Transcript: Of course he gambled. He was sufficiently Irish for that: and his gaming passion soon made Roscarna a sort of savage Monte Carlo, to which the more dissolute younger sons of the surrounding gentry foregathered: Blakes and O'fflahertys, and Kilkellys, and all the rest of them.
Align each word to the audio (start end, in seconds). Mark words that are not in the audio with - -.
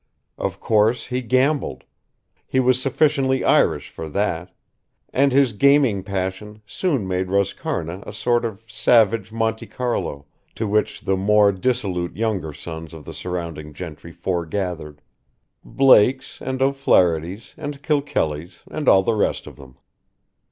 Of 0.39 0.59
course 0.59 1.05
he 1.05 1.21
gambled. 1.21 1.83
He 2.47 2.59
was 2.59 2.81
sufficiently 2.81 3.43
Irish 3.43 3.89
for 3.89 4.09
that: 4.09 4.51
and 5.13 5.31
his 5.31 5.53
gaming 5.53 6.01
passion 6.01 6.63
soon 6.65 7.07
made 7.07 7.27
Roscarna 7.27 8.01
a 8.07 8.11
sort 8.11 8.43
of 8.43 8.63
savage 8.65 9.31
Monte 9.31 9.67
Carlo, 9.67 10.25
to 10.55 10.67
which 10.67 11.01
the 11.01 11.15
more 11.15 11.51
dissolute 11.51 12.15
younger 12.17 12.51
sons 12.51 12.95
of 12.95 13.05
the 13.05 13.13
surrounding 13.13 13.73
gentry 13.75 14.11
foregathered: 14.11 15.03
Blakes 15.63 16.41
and 16.41 16.63
O'fflahertys, 16.63 17.53
and 17.55 17.83
Kilkellys, 17.83 18.63
and 18.71 18.89
all 18.89 19.03
the 19.03 19.13
rest 19.13 19.45
of 19.45 19.55
them. 19.55 19.77